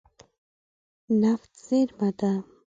[1.21, 2.31] نفت زیرمه ده.